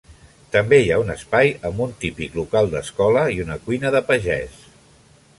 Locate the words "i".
3.35-3.37